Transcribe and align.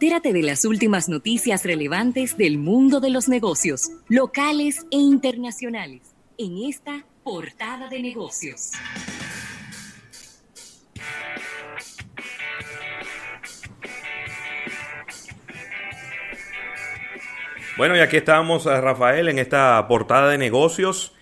Entérate 0.00 0.32
de 0.32 0.44
las 0.44 0.64
últimas 0.64 1.08
noticias 1.08 1.64
relevantes 1.64 2.36
del 2.36 2.56
mundo 2.56 3.00
de 3.00 3.10
los 3.10 3.28
negocios, 3.28 3.90
locales 4.08 4.86
e 4.92 4.96
internacionales, 4.96 6.14
en 6.38 6.56
esta 6.68 7.04
portada 7.24 7.88
de 7.88 8.00
negocios. 8.00 8.70
Bueno, 17.76 17.96
y 17.96 17.98
aquí 17.98 18.18
estamos, 18.18 18.66
eh, 18.66 18.80
Rafael, 18.80 19.28
en 19.28 19.40
esta 19.40 19.84
portada 19.88 20.30
de 20.30 20.38
negocios. 20.38 21.12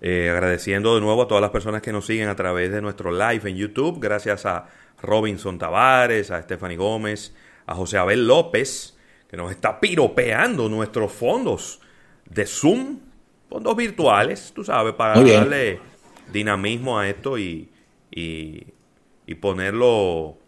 Eh, 0.00 0.30
agradeciendo 0.30 0.96
de 0.96 1.00
nuevo 1.00 1.22
a 1.22 1.28
todas 1.28 1.42
las 1.42 1.52
personas 1.52 1.80
que 1.80 1.92
nos 1.92 2.06
siguen 2.06 2.28
a 2.28 2.34
través 2.34 2.72
de 2.72 2.82
nuestro 2.82 3.12
live 3.12 3.48
en 3.48 3.56
YouTube. 3.56 4.00
Gracias 4.00 4.46
a 4.46 4.66
Robinson 5.00 5.60
Tavares, 5.60 6.32
a 6.32 6.42
Stephanie 6.42 6.76
Gómez, 6.76 7.32
a 7.66 7.74
José 7.74 7.98
Abel 7.98 8.26
López, 8.26 8.96
que 9.28 9.36
nos 9.36 9.50
está 9.50 9.80
piropeando 9.80 10.68
nuestros 10.68 11.12
fondos 11.12 11.80
de 12.24 12.46
Zoom, 12.46 12.98
fondos 13.48 13.76
virtuales, 13.76 14.52
tú 14.54 14.64
sabes, 14.64 14.94
para 14.94 15.20
darle 15.20 15.80
dinamismo 16.32 16.98
a 16.98 17.08
esto 17.08 17.38
y, 17.38 17.68
y, 18.10 18.72
ponerlo 19.40 20.38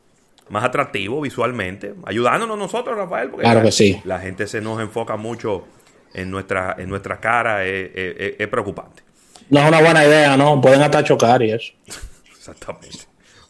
más 0.48 0.64
atractivo 0.64 1.20
visualmente, 1.20 1.94
ayudándonos 2.06 2.56
nosotros, 2.56 2.96
Rafael, 2.96 3.28
porque 3.28 3.44
claro 3.44 3.60
la, 3.60 3.64
que 3.66 3.72
sí. 3.72 4.00
la 4.04 4.18
gente 4.18 4.46
se 4.46 4.60
nos 4.60 4.80
enfoca 4.80 5.16
mucho 5.16 5.66
en 6.14 6.30
nuestra, 6.30 6.74
en 6.78 6.88
nuestra 6.88 7.20
cara, 7.20 7.64
es, 7.64 8.48
preocupante. 8.48 9.02
No 9.50 9.60
es 9.60 9.68
una 9.68 9.80
buena 9.80 10.04
idea, 10.04 10.36
¿no? 10.36 10.60
Pueden 10.60 10.82
hasta 10.82 11.04
chocar 11.04 11.42
y 11.42 11.52
eso. 11.52 11.72
Exactamente. 12.30 13.00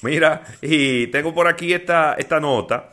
Mira, 0.03 0.43
y 0.61 1.09
tengo 1.09 1.35
por 1.35 1.47
aquí 1.49 1.73
esta, 1.73 2.15
esta 2.15 2.41
nota 2.41 2.91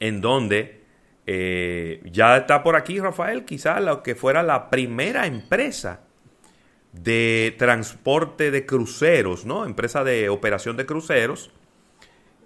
en 0.00 0.20
donde 0.20 0.82
eh, 1.26 2.00
ya 2.10 2.36
está 2.36 2.62
por 2.62 2.76
aquí, 2.76 3.00
Rafael, 3.00 3.44
quizás 3.44 3.82
lo 3.82 4.02
que 4.02 4.14
fuera 4.14 4.42
la 4.42 4.70
primera 4.70 5.26
empresa 5.26 6.00
de 6.92 7.54
transporte 7.58 8.50
de 8.50 8.64
cruceros, 8.64 9.44
¿no? 9.44 9.66
Empresa 9.66 10.04
de 10.04 10.28
operación 10.28 10.76
de 10.76 10.86
cruceros, 10.86 11.50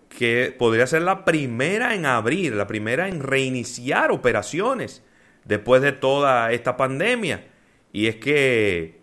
que 0.09 0.55
podría 0.59 0.87
ser 0.87 1.03
la 1.03 1.25
primera 1.25 1.95
en 1.95 2.07
abrir, 2.07 2.55
la 2.55 2.67
primera 2.67 3.09
en 3.09 3.21
reiniciar 3.21 4.11
operaciones 4.11 5.05
después 5.45 5.83
de 5.83 5.93
toda 5.93 6.51
esta 6.53 6.77
pandemia. 6.77 7.47
Y 7.93 8.07
es 8.07 8.17
que, 8.17 9.01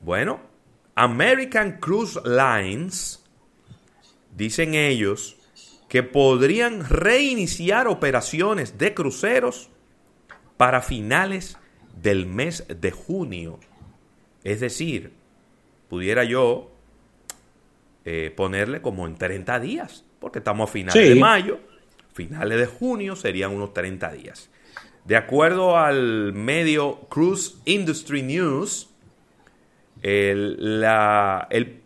bueno, 0.00 0.40
American 0.94 1.78
Cruise 1.80 2.18
Lines, 2.24 3.24
dicen 4.34 4.74
ellos, 4.74 5.36
que 5.94 6.02
podrían 6.02 6.88
reiniciar 6.88 7.86
operaciones 7.86 8.78
de 8.78 8.94
cruceros 8.94 9.70
para 10.56 10.82
finales 10.82 11.56
del 12.02 12.26
mes 12.26 12.64
de 12.66 12.90
junio. 12.90 13.60
Es 14.42 14.58
decir, 14.58 15.12
pudiera 15.88 16.24
yo 16.24 16.72
eh, 18.04 18.34
ponerle 18.36 18.82
como 18.82 19.06
en 19.06 19.14
30 19.14 19.60
días, 19.60 20.04
porque 20.18 20.40
estamos 20.40 20.68
a 20.68 20.72
finales 20.72 21.08
de 21.10 21.14
mayo, 21.14 21.60
finales 22.12 22.58
de 22.58 22.66
junio 22.66 23.14
serían 23.14 23.52
unos 23.52 23.72
30 23.72 24.10
días. 24.14 24.50
De 25.04 25.14
acuerdo 25.14 25.78
al 25.78 26.32
medio 26.32 27.02
Cruise 27.08 27.58
Industry 27.66 28.24
News, 28.24 28.90
el, 30.02 30.80
la, 30.80 31.46
el, 31.50 31.82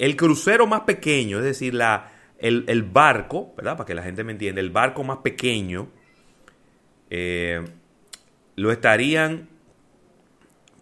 el 0.00 0.16
crucero 0.16 0.66
más 0.66 0.80
pequeño, 0.80 1.38
es 1.38 1.44
decir, 1.44 1.72
la, 1.72 2.16
el, 2.40 2.82
barco, 2.82 3.52
¿verdad? 3.56 3.76
Para 3.76 3.86
que 3.86 3.94
la 3.94 4.02
gente 4.02 4.24
me 4.24 4.32
entienda, 4.32 4.60
el 4.60 4.70
barco 4.70 5.04
más 5.04 5.18
pequeño 5.18 5.88
eh, 7.10 7.62
lo 8.56 8.72
estarían 8.72 9.48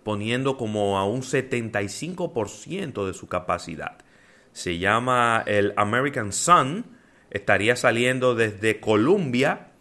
poniendo 0.05 0.57
como 0.57 0.99
a 0.99 1.05
un 1.05 1.23
75% 1.23 3.07
de 3.07 3.15
su 3.15 3.27
capacidad. 3.27 3.99
Se 4.53 4.79
llama 4.79 5.43
el 5.47 5.75
American 5.77 6.33
Sun, 6.33 6.87
estaría 7.31 7.77
saliendo 7.77 8.35
desde 8.35 8.81
Columbia 8.81 9.73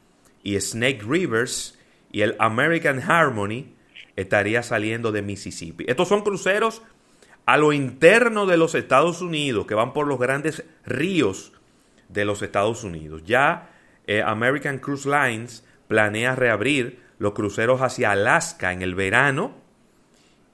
y 0.44 0.60
Snake 0.60 1.02
Rivers 1.08 1.80
y 2.12 2.22
el 2.22 2.36
American 2.40 3.00
Harmony 3.00 3.76
estaría 4.16 4.64
saliendo 4.64 5.12
de 5.12 5.22
Mississippi. 5.22 5.86
Estos 5.88 6.08
son 6.08 6.22
cruceros 6.24 6.82
a 7.46 7.56
lo 7.58 7.72
interno 7.72 8.46
de 8.46 8.58
los 8.58 8.76
Estados 8.76 9.22
Unidos 9.22 9.68
que 9.68 9.76
van 9.76 9.94
por 9.94 10.08
los 10.08 10.20
grandes 10.20 10.66
ríos 10.86 11.54
de 12.10 12.26
los 12.26 12.42
Estados 12.42 12.84
Unidos. 12.84 13.24
Ya 13.26 13.70
eh, 14.06 14.22
American 14.22 14.80
Cruise 14.80 15.06
Lines 15.06 15.66
planea 15.88 16.36
reabrir 16.36 17.02
los 17.20 17.34
cruceros 17.34 17.82
hacia 17.82 18.12
Alaska 18.12 18.74
en 18.74 18.82
el 18.82 18.96
verano 18.96 19.56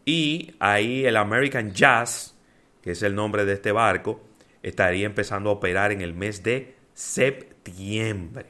y 0.05 0.55
ahí 0.59 1.05
el 1.05 1.17
American 1.17 1.73
Jazz, 1.73 2.37
que 2.81 2.91
es 2.91 3.03
el 3.03 3.15
nombre 3.15 3.45
de 3.45 3.53
este 3.53 3.71
barco, 3.71 4.21
estaría 4.61 5.05
empezando 5.05 5.49
a 5.49 5.53
operar 5.53 5.91
en 5.91 6.01
el 6.01 6.13
mes 6.13 6.43
de 6.43 6.75
septiembre. 6.93 8.47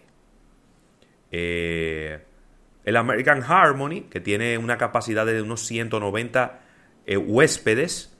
Eh, 1.31 2.19
el 2.85 2.97
American 2.97 3.43
Harmony, 3.43 4.01
que 4.09 4.19
tiene 4.19 4.57
una 4.57 4.77
capacidad 4.77 5.25
de 5.25 5.41
unos 5.41 5.65
190 5.65 6.59
eh, 7.05 7.17
huéspedes, 7.17 8.15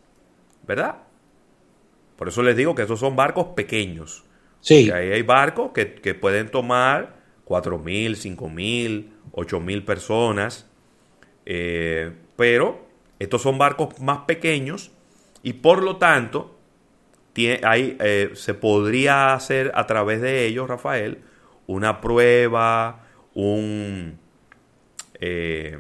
¿verdad? 0.65 0.97
Por 2.17 2.29
eso 2.29 2.41
les 2.44 2.55
digo 2.55 2.75
que 2.75 2.83
esos 2.83 3.00
son 3.00 3.15
barcos 3.15 3.47
pequeños. 3.55 4.23
Sí. 4.63 4.90
ahí 4.91 5.12
hay 5.12 5.22
barcos 5.24 5.72
que, 5.74 6.16
pueden 6.16 6.50
tomar 6.50 7.18
4.000, 7.46 8.16
5.000, 8.16 9.09
8.000 9.34 9.85
personas. 9.85 10.69
Eh, 11.46 12.13
pero 12.38 12.88
estos 13.19 13.41
son 13.41 13.57
barcos 13.57 14.00
más 14.00 14.19
pequeños 14.19 14.91
y 15.44 15.53
por 15.53 15.84
lo 15.84 15.97
tanto 15.97 16.57
hay, 17.63 17.97
eh, 18.00 18.31
se 18.35 18.53
podría 18.53 19.34
hacer 19.34 19.74
a 19.75 19.85
través 19.85 20.22
de 20.22 20.46
ellos, 20.46 20.69
Rafael, 20.69 21.19
una 21.68 22.00
prueba, 22.00 23.03
un... 23.34 24.18
Eh, 25.19 25.78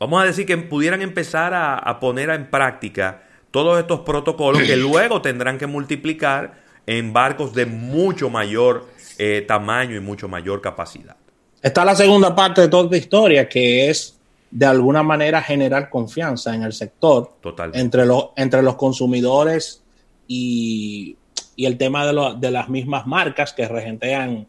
vamos 0.00 0.22
a 0.22 0.26
decir 0.26 0.44
que 0.44 0.56
pudieran 0.56 1.02
empezar 1.02 1.54
a, 1.54 1.76
a 1.76 2.00
poner 2.00 2.30
en 2.30 2.50
práctica 2.50 3.22
todos 3.52 3.78
estos 3.78 4.00
protocolos 4.00 4.60
que 4.62 4.76
luego 4.76 5.22
tendrán 5.22 5.56
que 5.56 5.68
multiplicar 5.68 6.68
en 6.86 7.12
barcos 7.12 7.54
de 7.54 7.66
mucho 7.66 8.30
mayor 8.30 8.86
eh, 9.18 9.44
tamaño 9.46 9.96
y 9.96 10.00
mucho 10.00 10.28
mayor 10.28 10.60
capacidad. 10.60 11.16
Está 11.62 11.84
la 11.84 11.94
segunda 11.94 12.34
parte 12.34 12.62
de 12.62 12.68
toda 12.68 12.84
esta 12.84 12.96
historia, 12.96 13.48
que 13.48 13.90
es 13.90 14.18
de 14.50 14.66
alguna 14.66 15.02
manera 15.02 15.42
generar 15.42 15.90
confianza 15.90 16.54
en 16.54 16.62
el 16.62 16.72
sector 16.72 17.36
entre 17.74 18.06
los, 18.06 18.30
entre 18.36 18.62
los 18.62 18.76
consumidores 18.76 19.82
y, 20.26 21.16
el 21.56 21.76
tema 21.76 22.06
de, 22.06 22.50
las 22.50 22.70
mismas 22.70 23.06
marcas 23.06 23.52
que 23.52 23.68
regentean 23.68 24.46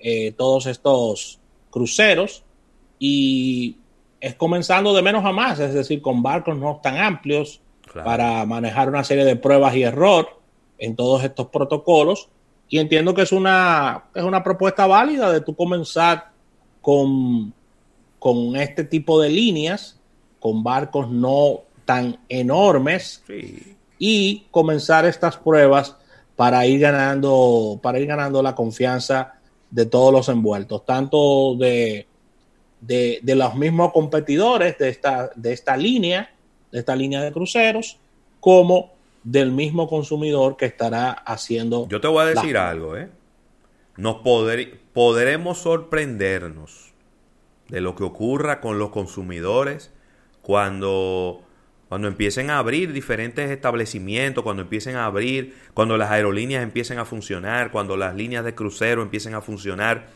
eh, 0.00 0.32
todos 0.32 0.66
estos 0.66 1.38
cruceros. 1.70 2.42
Y 2.98 3.76
es 4.20 4.34
comenzando 4.34 4.92
de 4.92 5.02
menos 5.02 5.24
a 5.24 5.30
más, 5.30 5.60
es 5.60 5.72
decir, 5.72 6.02
con 6.02 6.20
barcos 6.22 6.56
no 6.56 6.80
tan 6.82 6.98
amplios 6.98 7.60
para 8.04 8.44
manejar 8.44 8.88
una 8.88 9.04
serie 9.04 9.24
de 9.24 9.36
pruebas 9.36 9.76
y 9.76 9.84
error 9.84 10.39
en 10.80 10.96
todos 10.96 11.22
estos 11.22 11.46
protocolos 11.48 12.28
y 12.68 12.78
entiendo 12.78 13.14
que 13.14 13.22
es 13.22 13.32
una, 13.32 14.04
es 14.14 14.24
una 14.24 14.42
propuesta 14.42 14.86
válida 14.86 15.30
de 15.30 15.40
tú 15.40 15.54
comenzar 15.54 16.30
con, 16.80 17.52
con 18.18 18.56
este 18.56 18.84
tipo 18.84 19.20
de 19.20 19.28
líneas, 19.28 19.98
con 20.38 20.62
barcos 20.64 21.10
no 21.10 21.60
tan 21.84 22.18
enormes 22.28 23.22
y 23.98 24.44
comenzar 24.50 25.04
estas 25.04 25.36
pruebas 25.36 25.96
para 26.36 26.64
ir 26.64 26.80
ganando, 26.80 27.78
para 27.82 27.98
ir 27.98 28.06
ganando 28.06 28.42
la 28.42 28.54
confianza 28.54 29.34
de 29.70 29.86
todos 29.86 30.12
los 30.12 30.28
envueltos, 30.28 30.86
tanto 30.86 31.56
de, 31.56 32.06
de, 32.80 33.18
de 33.22 33.34
los 33.34 33.54
mismos 33.56 33.92
competidores 33.92 34.78
de 34.78 34.88
esta, 34.88 35.30
de 35.34 35.52
esta 35.52 35.76
línea, 35.76 36.30
de 36.70 36.78
esta 36.78 36.94
línea 36.94 37.20
de 37.20 37.32
cruceros, 37.32 37.98
como 38.38 38.92
del 39.22 39.52
mismo 39.52 39.88
consumidor 39.88 40.56
que 40.56 40.66
estará 40.66 41.10
haciendo. 41.10 41.86
Yo 41.88 42.00
te 42.00 42.08
voy 42.08 42.22
a 42.22 42.26
decir 42.26 42.56
algo, 42.56 42.96
¿eh? 42.96 43.10
Nos 43.96 44.16
podremos 44.92 45.58
sorprendernos 45.58 46.92
de 47.68 47.80
lo 47.80 47.94
que 47.94 48.04
ocurra 48.04 48.60
con 48.60 48.78
los 48.78 48.90
consumidores 48.90 49.92
cuando, 50.42 51.42
cuando 51.88 52.08
empiecen 52.08 52.50
a 52.50 52.58
abrir 52.58 52.92
diferentes 52.92 53.50
establecimientos, 53.50 54.42
cuando 54.42 54.62
empiecen 54.62 54.96
a 54.96 55.04
abrir, 55.04 55.54
cuando 55.74 55.96
las 55.98 56.10
aerolíneas 56.10 56.62
empiecen 56.62 56.98
a 56.98 57.04
funcionar, 57.04 57.70
cuando 57.70 57.96
las 57.96 58.14
líneas 58.14 58.44
de 58.44 58.54
crucero 58.54 59.02
empiecen 59.02 59.34
a 59.34 59.42
funcionar. 59.42 60.06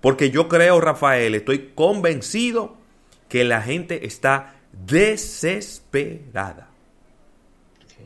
Porque 0.00 0.30
yo 0.30 0.48
creo, 0.48 0.80
Rafael, 0.80 1.34
estoy 1.34 1.72
convencido 1.74 2.76
que 3.28 3.44
la 3.44 3.60
gente 3.60 4.06
está 4.06 4.54
desesperada 4.72 6.67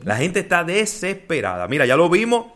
la 0.03 0.17
gente 0.17 0.39
está 0.39 0.63
desesperada. 0.63 1.67
Mira, 1.67 1.85
ya 1.85 1.95
lo 1.95 2.09
vimos 2.09 2.47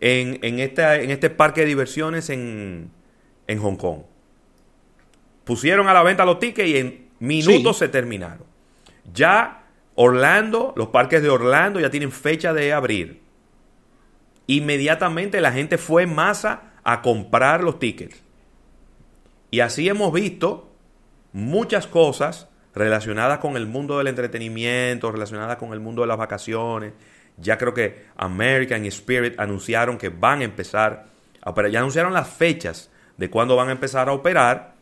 en, 0.00 0.38
en, 0.42 0.58
en 0.58 1.10
este 1.10 1.30
parque 1.30 1.62
de 1.62 1.66
diversiones 1.68 2.30
en, 2.30 2.90
en 3.46 3.58
Hong 3.58 3.76
Kong. 3.76 4.00
Pusieron 5.44 5.88
a 5.88 5.94
la 5.94 6.02
venta 6.02 6.24
los 6.24 6.38
tickets 6.38 6.68
y 6.68 6.76
en 6.76 7.08
minutos 7.20 7.78
se 7.78 7.88
terminaron. 7.88 8.46
Ya 9.12 9.64
Orlando, 9.94 10.74
los 10.76 10.88
parques 10.88 11.22
de 11.22 11.30
Orlando 11.30 11.80
ya 11.80 11.90
tienen 11.90 12.12
fecha 12.12 12.52
de 12.52 12.72
abrir. 12.72 13.22
Inmediatamente 14.46 15.40
la 15.40 15.52
gente 15.52 15.78
fue 15.78 16.02
en 16.02 16.14
masa 16.14 16.74
a 16.84 17.02
comprar 17.02 17.64
los 17.64 17.78
tickets. 17.78 18.22
Y 19.50 19.60
así 19.60 19.88
hemos 19.88 20.12
visto 20.12 20.70
muchas 21.32 21.86
cosas 21.86 22.48
relacionadas 22.76 23.38
con 23.38 23.56
el 23.56 23.66
mundo 23.66 23.96
del 23.96 24.06
entretenimiento, 24.06 25.10
relacionadas 25.10 25.56
con 25.56 25.72
el 25.72 25.80
mundo 25.80 26.02
de 26.02 26.08
las 26.08 26.18
vacaciones. 26.18 26.92
Ya 27.38 27.56
creo 27.56 27.72
que 27.72 28.04
American 28.16 28.84
y 28.84 28.88
Spirit 28.88 29.40
anunciaron 29.40 29.96
que 29.96 30.10
van 30.10 30.42
a 30.42 30.44
empezar 30.44 31.06
a 31.40 31.50
operar. 31.50 31.70
Ya 31.70 31.78
anunciaron 31.78 32.12
las 32.12 32.28
fechas 32.28 32.90
de 33.16 33.30
cuándo 33.30 33.56
van 33.56 33.70
a 33.70 33.72
empezar 33.72 34.10
a 34.10 34.12
operar. 34.12 34.74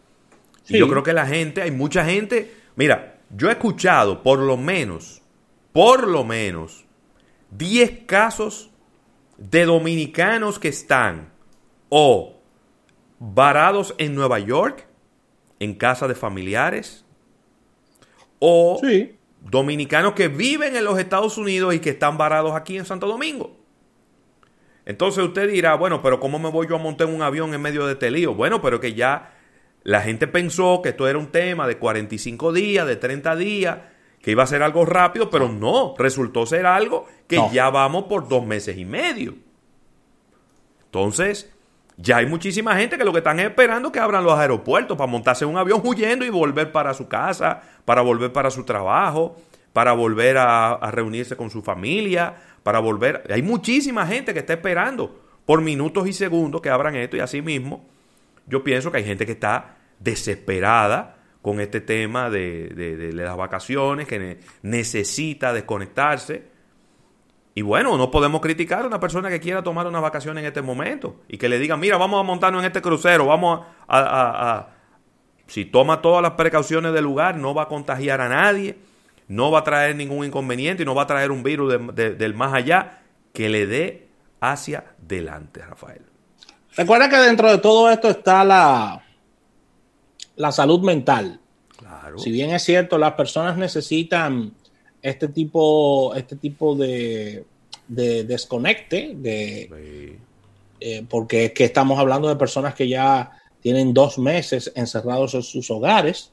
Y 0.69 0.79
yo 0.79 0.89
creo 0.89 1.05
que 1.05 1.13
la 1.13 1.27
gente, 1.27 1.63
hay 1.63 1.71
mucha 1.71 2.05
gente. 2.05 2.53
Mira, 2.75 3.19
yo 3.31 3.49
he 3.49 3.53
escuchado 3.53 4.25
por 4.25 4.41
lo 4.41 4.57
menos, 4.57 5.23
por 5.73 6.09
lo 6.09 6.25
menos, 6.25 6.85
10 7.53 8.07
casos 8.07 8.71
de 9.39 9.67
dominicanos 9.67 10.59
que 10.59 10.69
están 10.69 11.31
o 11.91 12.41
varados 13.21 13.95
en 13.99 14.17
Nueva 14.17 14.41
York, 14.41 14.89
en 15.61 15.75
casa 15.75 16.09
de 16.09 16.17
familiares, 16.17 17.04
o 18.47 18.79
dominicanos 19.41 20.13
que 20.13 20.29
viven 20.29 20.77
en 20.77 20.85
los 20.85 20.99
Estados 20.99 21.39
Unidos 21.39 21.75
y 21.75 21.81
que 21.81 21.91
están 21.91 22.19
varados 22.19 22.55
aquí 22.55 22.77
en 22.77 22.85
Santo 22.85 23.07
Domingo. 23.07 23.57
Entonces 24.85 25.25
usted 25.25 25.51
dirá, 25.51 25.77
bueno, 25.77 26.03
pero 26.03 26.21
¿cómo 26.21 26.39
me 26.39 26.51
voy 26.51 26.69
yo 26.69 26.77
a 26.77 26.79
montar 26.79 27.07
un 27.07 27.23
avión 27.23 27.55
en 27.55 27.63
medio 27.63 27.87
de 27.87 27.95
este 27.95 28.11
lío? 28.11 28.35
Bueno, 28.35 28.61
pero 28.61 28.81
que 28.81 28.93
ya 28.93 29.33
la 29.83 30.03
gente 30.03 30.27
pensó 30.27 30.83
que 30.83 30.91
esto 30.91 31.09
era 31.09 31.19
un 31.19 31.29
tema 31.29 31.67
de 31.67 31.79
45 31.79 32.53
días, 32.53 32.87
de 32.87 32.97
30 32.97 33.35
días, 33.37 33.79
que 34.21 34.33
iba 34.33 34.43
a 34.43 34.47
ser 34.47 34.63
algo 34.63 34.85
rápido, 34.85 35.31
pero 35.31 35.49
no, 35.49 35.95
resultó 35.97 36.45
ser 36.45 36.67
algo 36.67 37.07
que 37.27 37.41
ya 37.51 37.71
vamos 37.71 38.05
por 38.05 38.29
dos 38.29 38.45
meses 38.45 38.77
y 38.77 38.85
medio. 38.85 39.37
Entonces, 40.85 41.51
ya 41.97 42.17
hay 42.17 42.27
muchísima 42.27 42.77
gente 42.77 42.99
que 42.99 43.05
lo 43.05 43.13
que 43.13 43.19
están 43.19 43.39
esperando 43.39 43.89
es 43.89 43.93
que 43.93 44.01
abran 44.01 44.25
los 44.25 44.39
aeropuertos 44.39 44.97
para 44.97 45.11
montarse 45.11 45.45
en 45.45 45.51
un 45.51 45.59
avión 45.59 45.81
huyendo 45.85 46.25
y 46.25 46.31
volver 46.31 46.73
para 46.73 46.93
su 46.93 47.09
casa, 47.09 47.63
para 47.85 48.03
volver 48.03 48.33
para 48.33 48.51
su 48.51 48.65
trabajo, 48.65 49.37
para 49.73 49.93
volver 49.93 50.37
a, 50.39 50.79
reunirse 50.91 51.37
con 51.37 51.51
su 51.51 51.63
familia, 51.63 52.35
para 52.63 52.81
volver. 52.81 53.25
Hay 53.31 53.43
muchísima 53.43 54.07
gente 54.07 54.33
que 54.33 54.41
está 54.41 54.55
esperando 54.55 55.21
por 55.47 55.61
minutos 55.61 56.09
y 56.09 56.13
segundos 56.13 56.61
que 56.61 56.71
abran 56.71 56.97
esto 56.97 57.17
y 57.17 57.21
así 57.21 57.43
mismo 57.43 57.87
yo 58.47 58.65
pienso 58.65 58.91
que 58.91 58.99
hay 58.99 59.05
gente 59.05 59.25
que 59.25 59.33
está 59.33 59.77
desesperada 60.01 61.17
con 61.43 61.61
este 61.61 61.81
tema 61.81 62.31
de, 62.31 62.69
de 62.69 63.13
las 63.13 63.37
vacaciones, 63.37 64.09
que 64.09 64.39
necesita 64.63 65.53
desconectarse 65.53 66.54
y 67.55 67.63
bueno, 67.63 67.97
no 67.97 68.11
podemos 68.11 68.41
criticar 68.41 68.83
a 68.83 68.87
una 68.87 68.99
persona 68.99 69.31
que 69.31 69.39
quiera 69.39 69.63
tomar 69.63 69.87
una 69.87 70.01
vacación 70.01 70.37
en 70.39 70.45
este 70.45 70.61
momento 70.61 71.21
y 71.29 71.39
que 71.39 71.49
le 71.49 71.61
diga, 71.61 71.77
mira, 71.77 71.97
vamos 71.97 72.19
a 72.19 72.25
montarnos 72.25 72.61
en 72.63 72.67
este 72.67 72.83
crucero, 72.83 73.27
vamos 73.27 73.65
a, 73.87 74.71
Si 75.47 75.65
toma 75.65 76.03
todas 76.03 76.21
las 76.21 76.33
precauciones 76.33 76.93
del 76.93 77.05
lugar, 77.05 77.37
no 77.37 77.55
va 77.55 77.65
a 77.65 77.69
contagiar 77.69 78.21
a 78.21 78.29
nadie, 78.29 78.77
no 79.29 79.53
va 79.53 79.61
a 79.61 79.65
traer 79.65 79.95
ningún 79.95 80.27
inconveniente 80.27 80.83
y 80.83 80.87
no 80.87 80.97
va 80.97 81.03
a 81.03 81.07
traer 81.07 81.31
un 81.31 81.45
virus 81.45 81.75
del 81.95 82.35
más 82.35 82.53
allá 82.53 83.03
que 83.33 83.49
le 83.49 83.67
dé 83.67 84.09
hacia 84.41 84.85
delante, 84.99 85.65
Rafael. 85.65 86.03
Recuerda 86.77 87.09
que 87.09 87.19
dentro 87.19 87.49
de 87.53 87.59
todo 87.59 87.89
esto 87.89 88.09
está 88.09 88.45
la, 88.45 89.01
la 90.35 90.51
salud 90.51 90.81
mental. 90.81 91.39
Claro. 91.77 92.19
Si 92.19 92.33
bien 92.33 92.51
es 92.51 92.65
cierto, 92.65 92.99
las 92.99 93.13
personas 93.13 93.57
necesitan 93.57 94.55
este 95.05 95.29
tipo, 95.29 96.15
este 96.15 96.37
tipo 96.37 96.75
de, 96.75 97.45
desconecte, 97.87 99.13
de, 99.15 100.19
eh, 100.81 101.05
porque 101.11 101.45
es 101.45 101.53
que 101.53 101.65
estamos 101.65 101.99
hablando 101.99 102.27
de 102.27 102.37
personas 102.37 102.75
que 102.75 102.89
ya 102.89 103.31
tienen 103.61 103.93
dos 103.93 104.19
meses 104.19 104.73
encerrados 104.75 105.35
en 105.35 105.43
sus 105.43 105.71
hogares 105.71 106.31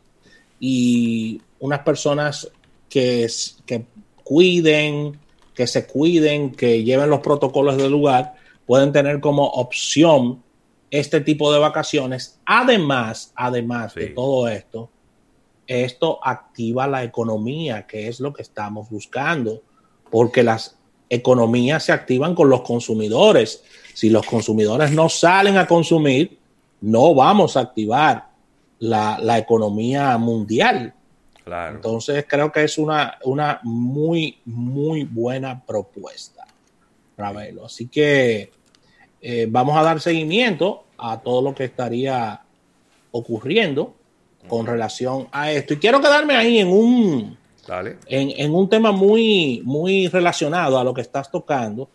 y 0.57 1.41
unas 1.59 1.79
personas 1.79 2.49
que, 2.89 3.27
que 3.65 3.83
cuiden, 4.23 5.19
que 5.53 5.67
se 5.67 5.85
cuiden, 5.85 6.51
que 6.51 6.81
lleven 6.85 7.09
los 7.09 7.19
protocolos 7.19 7.75
del 7.75 7.91
lugar, 7.91 8.35
pueden 8.65 8.93
tener 8.93 9.19
como 9.19 9.47
opción 9.47 10.41
este 10.91 11.19
tipo 11.19 11.51
de 11.51 11.59
vacaciones. 11.59 12.39
Además, 12.45 13.33
además 13.35 13.95
de 13.95 14.07
todo 14.07 14.47
esto, 14.47 14.89
esto 15.71 16.19
activa 16.21 16.85
la 16.85 17.03
economía, 17.03 17.87
que 17.87 18.09
es 18.09 18.19
lo 18.19 18.33
que 18.33 18.41
estamos 18.41 18.89
buscando, 18.89 19.61
porque 20.09 20.43
las 20.43 20.77
economías 21.09 21.85
se 21.85 21.93
activan 21.93 22.35
con 22.35 22.49
los 22.49 22.61
consumidores. 22.61 23.63
Si 23.93 24.09
los 24.09 24.25
consumidores 24.25 24.91
no 24.91 25.07
salen 25.07 25.57
a 25.57 25.67
consumir, 25.67 26.37
no 26.81 27.15
vamos 27.15 27.55
a 27.55 27.61
activar 27.61 28.27
la, 28.79 29.37
economía 29.37 30.17
mundial. 30.17 30.93
Entonces 31.45 32.25
creo 32.27 32.51
que 32.51 32.63
es 32.63 32.77
una, 32.77 33.17
una 33.23 33.61
muy, 33.63 34.39
muy 34.45 35.05
buena 35.05 35.63
propuesta, 35.65 36.45
Ravelo. 37.17 37.65
Así 37.65 37.87
que 37.87 38.51
eh, 39.21 39.47
vamos 39.49 39.77
a 39.77 39.83
dar 39.83 40.01
seguimiento 40.01 40.83
a 40.97 41.21
todo 41.21 41.41
lo 41.41 41.55
que 41.55 41.65
estaría 41.65 42.41
ocurriendo 43.11 43.95
con 44.47 44.65
relación 44.65 45.27
a 45.31 45.51
esto. 45.51 45.73
Y 45.73 45.77
quiero 45.77 46.01
quedarme 46.01 46.35
ahí 46.35 46.59
en 46.59 46.67
un, 46.67 47.37
En, 48.07 48.53
un 48.53 48.69
tema 48.69 48.91
muy, 48.91 49.61
muy 49.63 50.07
relacionado 50.07 50.79
a 50.79 50.83
lo 50.83 50.93
que 50.93 51.01
estás 51.01 51.31
tocando, 51.31 51.89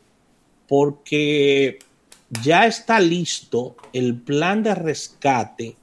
porque 0.68 1.78
ya 2.42 2.66
está 2.66 3.00
listo 3.00 3.76
el 3.92 4.20
plan 4.20 4.62
de 4.62 4.74
rescate 4.74 5.76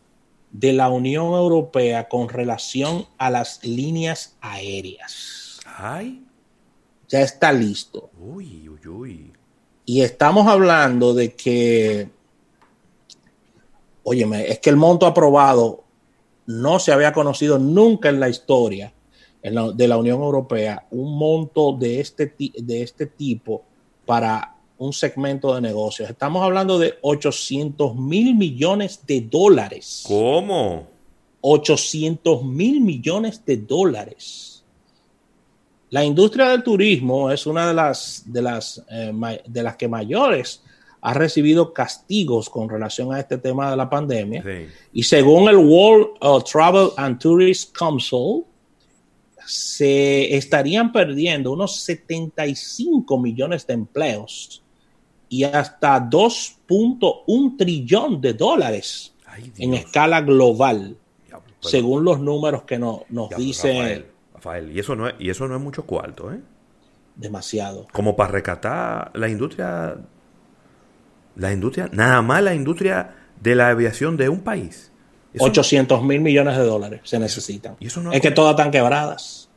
de 0.51 0.73
la 0.73 0.89
Unión 0.89 1.33
Europea 1.33 2.07
con 2.07 2.29
relación 2.29 3.05
a 3.17 3.29
las 3.29 3.63
líneas 3.63 4.37
aéreas. 4.41 5.59
Ay. 5.65 6.23
Ya 7.07 7.21
está 7.21 7.51
listo. 7.51 8.09
Uy, 8.19 8.69
uy, 8.69 8.87
uy. 8.87 9.33
Y 9.85 10.01
estamos 10.01 10.47
hablando 10.47 11.13
de 11.13 11.33
que, 11.33 12.09
óyeme, 14.03 14.49
es 14.49 14.59
que 14.59 14.69
el 14.69 14.77
monto 14.77 15.05
aprobado 15.05 15.82
no 16.45 16.79
se 16.79 16.91
había 16.91 17.13
conocido 17.13 17.57
nunca 17.59 18.09
en 18.09 18.19
la 18.19 18.29
historia 18.29 18.93
de 19.41 19.87
la 19.87 19.97
Unión 19.97 20.21
Europea 20.21 20.87
un 20.91 21.17
monto 21.17 21.73
de 21.73 21.99
este, 21.99 22.33
de 22.37 22.81
este 22.81 23.07
tipo 23.07 23.63
para 24.05 24.55
un 24.77 24.93
segmento 24.93 25.53
de 25.53 25.61
negocios. 25.61 26.09
Estamos 26.09 26.43
hablando 26.43 26.79
de 26.79 26.95
800 27.01 27.95
mil 27.95 28.35
millones 28.35 29.01
de 29.05 29.21
dólares. 29.21 30.03
¿Cómo? 30.07 30.87
800 31.41 32.43
mil 32.43 32.79
millones 32.81 33.45
de 33.45 33.57
dólares. 33.57 34.63
La 35.89 36.03
industria 36.03 36.49
del 36.49 36.63
turismo 36.63 37.29
es 37.29 37.45
una 37.45 37.67
de 37.67 37.73
las, 37.73 38.23
de 38.25 38.41
las, 38.41 38.83
eh, 38.89 39.41
de 39.45 39.63
las 39.63 39.75
que 39.75 39.87
mayores 39.87 40.63
ha 41.05 41.13
recibido 41.13 41.73
castigos 41.73 42.49
con 42.49 42.69
relación 42.69 43.13
a 43.13 43.19
este 43.19 43.37
tema 43.37 43.69
de 43.69 43.75
la 43.75 43.89
pandemia. 43.89 44.41
Y 44.93 45.03
según 45.03 45.49
el 45.49 45.57
World 45.57 46.11
uh, 46.21 46.41
Travel 46.41 46.91
and 46.95 47.19
Tourist 47.19 47.77
Council, 47.77 48.45
se 49.45 50.33
estarían 50.33 50.93
perdiendo 50.93 51.51
unos 51.51 51.75
75 51.81 53.19
millones 53.19 53.67
de 53.67 53.73
empleos 53.73 54.63
y 55.27 55.43
hasta 55.43 55.99
2.1 55.99 57.57
trillón 57.57 58.21
de 58.21 58.33
dólares 58.33 59.13
en 59.57 59.73
escala 59.73 60.21
global, 60.21 60.95
según 61.59 62.05
los 62.05 62.21
números 62.21 62.63
que 62.63 62.79
nos 62.79 63.03
dice 63.35 64.05
Rafael, 64.33 64.71
y 64.71 64.79
eso 64.79 64.95
no 64.95 65.09
es, 65.09 65.15
y 65.19 65.29
eso 65.29 65.49
no 65.49 65.57
es 65.57 65.61
mucho 65.61 65.85
cuarto, 65.85 66.31
¿eh? 66.31 66.39
Demasiado. 67.17 67.87
Como 67.91 68.15
para 68.15 68.31
rescatar 68.31 69.11
la 69.13 69.27
industria 69.27 69.97
la 71.35 71.51
industria, 71.51 71.89
nada 71.91 72.21
más 72.21 72.43
la 72.43 72.53
industria 72.53 73.15
de 73.39 73.55
la 73.55 73.69
aviación 73.69 74.17
de 74.17 74.29
un 74.29 74.41
país. 74.41 74.91
800 75.37 76.03
mil 76.03 76.21
millones 76.21 76.57
de 76.57 76.63
dólares 76.63 77.01
se 77.03 77.19
necesitan. 77.19 77.75
¿Y 77.79 77.87
eso 77.87 78.01
no 78.01 78.11
es 78.11 78.21
que 78.21 78.31
todas 78.31 78.51
están 78.51 78.71
quebradas. 78.71 79.49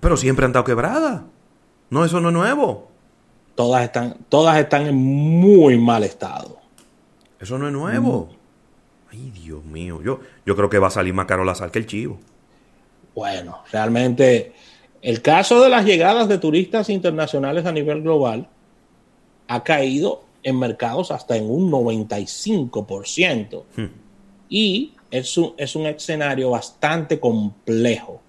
Pero 0.00 0.16
siempre 0.16 0.44
han 0.44 0.50
estado 0.50 0.64
quebradas. 0.64 1.22
No, 1.90 2.04
eso 2.04 2.20
no 2.20 2.28
es 2.28 2.34
nuevo. 2.34 2.90
Todas 3.54 3.84
están, 3.84 4.16
todas 4.28 4.58
están 4.58 4.86
en 4.86 4.96
muy 4.96 5.78
mal 5.78 6.02
estado. 6.04 6.58
Eso 7.40 7.58
no 7.58 7.68
es 7.68 7.72
nuevo. 7.72 8.28
Mm. 8.30 9.08
Ay, 9.12 9.30
Dios 9.30 9.64
mío. 9.64 10.02
Yo, 10.02 10.20
yo 10.44 10.56
creo 10.56 10.68
que 10.68 10.78
va 10.78 10.88
a 10.88 10.90
salir 10.90 11.14
más 11.14 11.26
caro 11.26 11.44
la 11.44 11.54
sal 11.54 11.70
que 11.70 11.78
el 11.78 11.86
chivo. 11.86 12.18
Bueno, 13.14 13.62
realmente 13.70 14.52
el 15.02 15.22
caso 15.22 15.62
de 15.62 15.68
las 15.68 15.84
llegadas 15.84 16.28
de 16.28 16.38
turistas 16.38 16.90
internacionales 16.90 17.64
a 17.64 17.72
nivel 17.72 18.02
global 18.02 18.48
ha 19.46 19.62
caído 19.62 20.24
en 20.44 20.58
mercados 20.58 21.10
hasta 21.10 21.36
en 21.36 21.50
un 21.50 21.72
95%. 21.72 23.64
Hmm. 23.76 23.86
Y 24.48 24.92
es 25.10 25.36
un, 25.36 25.54
es 25.56 25.74
un 25.74 25.86
escenario 25.86 26.50
bastante 26.50 27.18
complejo 27.18 28.20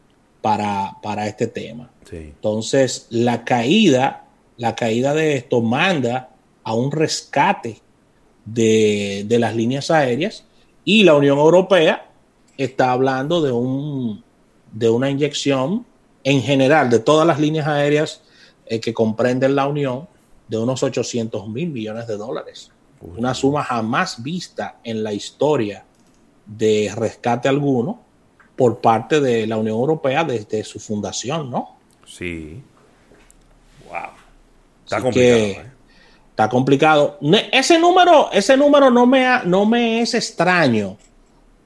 para, 0.41 0.97
para 1.03 1.27
este 1.27 1.47
tema. 1.47 1.91
Entonces, 2.11 3.07
la 3.09 3.43
caída, 3.43 4.25
la 4.57 4.75
caída 4.75 5.13
de 5.13 5.35
esto 5.35 5.61
manda 5.61 6.29
a 6.63 6.73
un 6.73 6.91
rescate 6.91 7.81
de, 8.45 9.25
de 9.27 9.39
las 9.39 9.55
líneas 9.55 9.91
aéreas 9.91 10.45
y 10.83 11.03
la 11.03 11.15
Unión 11.15 11.39
Europea 11.39 12.09
está 12.57 12.91
hablando 12.91 13.41
de, 13.41 13.51
un, 13.51 14.23
de 14.71 14.89
una 14.89 15.09
inyección 15.09 15.85
en 16.23 16.41
general 16.41 16.89
de 16.89 16.99
todas 16.99 17.25
las 17.25 17.39
líneas 17.39 17.67
aéreas 17.67 18.21
eh, 18.67 18.79
que 18.79 18.93
comprenden 18.93 19.55
la 19.55 19.67
Unión 19.67 20.07
de 20.47 20.57
unos 20.57 20.83
800 20.83 21.47
mil 21.49 21.69
millones 21.69 22.07
de 22.07 22.17
dólares. 22.17 22.71
Una 23.01 23.33
suma 23.33 23.63
jamás 23.63 24.23
vista 24.23 24.79
en 24.83 25.03
la 25.03 25.13
historia 25.13 25.85
de 26.45 26.91
rescate 26.95 27.47
alguno 27.47 28.01
por 28.55 28.79
parte 28.79 29.19
de 29.19 29.45
la 29.47 29.57
Unión 29.57 29.77
Europea 29.77 30.23
desde 30.23 30.63
su 30.63 30.79
fundación, 30.79 31.51
¿no? 31.51 31.75
Sí. 32.05 32.61
Wow. 33.87 34.11
Está 34.83 35.01
complicado. 35.01 35.41
¿eh? 35.41 35.71
Está 36.29 36.49
complicado. 36.49 37.19
Ese 37.51 37.79
número, 37.79 38.29
ese 38.31 38.57
número 38.57 38.89
no 38.91 39.05
me, 39.05 39.25
no 39.45 39.65
me 39.65 40.01
es 40.01 40.13
extraño 40.13 40.97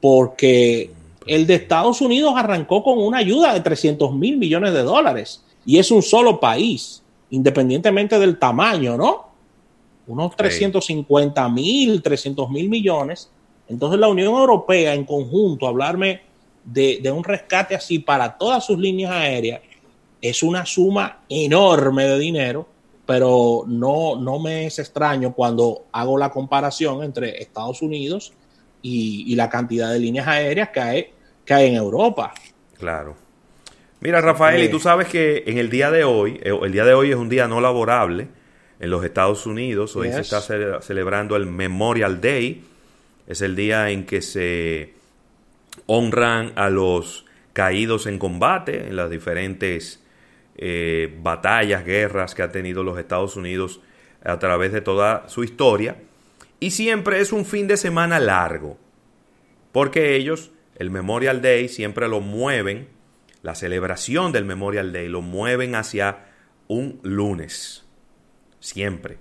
porque 0.02 0.92
el 1.26 1.46
de 1.46 1.56
Estados 1.56 2.02
Unidos 2.02 2.34
arrancó 2.36 2.84
con 2.84 3.00
una 3.00 3.18
ayuda 3.18 3.54
de 3.54 3.62
300 3.62 4.14
mil 4.14 4.38
millones 4.38 4.74
de 4.74 4.84
dólares 4.84 5.44
y 5.66 5.78
es 5.78 5.92
un 5.92 6.02
solo 6.02 6.40
país, 6.40 7.04
independientemente 7.32 8.18
del 8.20 8.38
tamaño, 8.38 8.98
¿no? 8.98 9.30
Unos 10.08 10.36
350 10.36 11.50
mil, 11.50 12.02
300 12.02 12.50
mil 12.50 12.70
millones. 12.70 13.30
Entonces 13.68 14.00
la 14.00 14.08
Unión 14.08 14.34
Europea 14.34 14.94
en 14.94 15.06
conjunto, 15.06 15.68
hablarme 15.68 16.22
de, 16.64 17.00
de 17.02 17.12
un 17.12 17.24
rescate 17.24 17.76
así 17.76 18.00
para 18.00 18.38
todas 18.38 18.66
sus 18.66 18.80
líneas 18.80 19.12
aéreas, 19.12 19.62
es 20.22 20.44
una 20.44 20.66
suma 20.66 21.22
enorme 21.30 22.06
de 22.06 22.20
dinero, 22.20 22.68
pero 23.06 23.64
no, 23.68 24.16
no 24.16 24.40
me 24.40 24.68
es 24.68 24.80
extraño 24.80 25.34
cuando 25.34 25.86
hago 25.92 26.18
la 26.18 26.30
comparación 26.30 27.04
entre 27.04 27.42
Estados 27.42 27.82
Unidos 27.82 28.34
y, 28.82 29.36
la 29.36 29.50
cantidad 29.50 29.92
de 29.92 30.00
líneas 30.00 30.28
aéreas 30.28 30.70
que 30.70 30.80
hay, 30.80 31.08
que 31.46 31.54
hay 31.54 31.70
en 31.70 31.76
Europa. 31.76 32.34
Claro. 32.76 33.16
Mira, 34.01 34.22
Rafael, 34.22 34.63
y 34.63 34.70
tú 34.70 34.79
sabes 34.79 35.08
que 35.08 35.44
en 35.46 35.58
el 35.58 35.70
día 35.70 35.91
de 35.91 36.06
hoy, 36.06 36.39
eh, 36.41 36.58
el 36.62 36.72
día 36.72 36.86
de 36.86 36.94
hoy 36.94 37.12
es 37.12 37.18
un 37.18 37.27
día 37.27 37.48
no 37.48 37.60
laborable 37.60 38.27
en 38.79 38.89
los 38.89 39.03
Estados 39.03 39.46
Unidos. 39.46 39.96
Hoy 39.96 40.12
se 40.12 40.22
está 40.22 40.41
celebrando 40.82 41.36
el 41.36 41.46
Memorial 41.46 42.22
Day. 42.22 42.63
Es 43.27 43.41
el 43.41 43.56
día 43.56 43.89
en 43.89 44.06
que 44.06 44.22
se 44.22 44.94
honran 45.86 46.53
a 46.56 46.70
los 46.70 47.25
caídos 47.51 48.08
en 48.08 48.20
combate 48.20 48.88
en 48.88 48.96
las 48.96 49.10
diferentes 49.10 50.01
eh, 50.58 51.13
batallas, 51.22 51.86
guerras 51.86 52.36
que 52.36 52.44
ha 52.44 52.51
tenido 52.51 52.84
los 52.84 52.98
Estados 52.98 53.36
Unidos 53.36 53.82
a 54.24 54.39
través 54.39 54.72
de 54.72 54.82
toda 54.82 55.27
su 55.27 55.44
historia. 55.44 55.98
Y 56.62 56.72
siempre 56.72 57.20
es 57.20 57.34
un 57.34 57.46
fin 57.46 57.68
de 57.68 57.75
semana 57.75 58.20
largo, 58.20 58.77
porque 59.72 60.15
ellos, 60.15 60.51
el 60.75 60.89
Memorial 60.89 61.41
Day, 61.41 61.68
siempre 61.68 62.08
lo 62.08 62.22
mueven, 62.22 62.88
la 63.41 63.55
celebración 63.55 64.31
del 64.31 64.46
Memorial 64.46 64.91
Day, 64.91 65.08
lo 65.08 65.22
mueven 65.22 65.75
hacia 65.75 66.25
un 66.67 67.00
lunes, 67.03 67.86
siempre. 68.60 69.17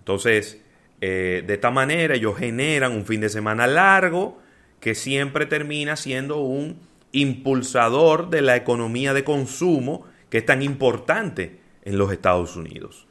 Entonces, 0.00 0.60
eh, 1.00 1.44
de 1.46 1.54
esta 1.54 1.70
manera 1.70 2.14
ellos 2.14 2.36
generan 2.36 2.92
un 2.92 3.06
fin 3.06 3.20
de 3.20 3.28
semana 3.28 3.66
largo 3.66 4.38
que 4.80 4.94
siempre 4.94 5.46
termina 5.46 5.96
siendo 5.96 6.38
un 6.38 6.78
impulsador 7.12 8.30
de 8.30 8.42
la 8.42 8.56
economía 8.56 9.14
de 9.14 9.24
consumo 9.24 10.04
que 10.30 10.38
es 10.38 10.46
tan 10.46 10.62
importante 10.62 11.60
en 11.84 11.98
los 11.98 12.12
Estados 12.12 12.56
Unidos. 12.56 13.06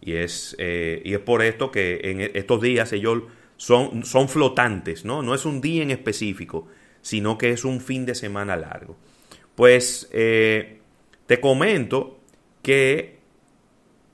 Y 0.00 0.14
es, 0.14 0.56
eh, 0.58 1.00
y 1.04 1.14
es 1.14 1.20
por 1.20 1.42
esto 1.42 1.70
que 1.70 2.00
en 2.02 2.20
e, 2.20 2.30
estos 2.34 2.60
días 2.60 2.92
ellos 2.92 3.22
son, 3.56 4.04
son 4.04 4.28
flotantes, 4.28 5.04
¿no? 5.04 5.22
No 5.22 5.34
es 5.34 5.44
un 5.44 5.60
día 5.60 5.82
en 5.82 5.92
específico, 5.92 6.66
sino 7.00 7.38
que 7.38 7.50
es 7.50 7.64
un 7.64 7.80
fin 7.80 8.04
de 8.04 8.14
semana 8.14 8.56
largo. 8.56 8.96
Pues 9.54 10.08
eh, 10.12 10.80
te 11.26 11.40
comento 11.40 12.20
que 12.62 13.18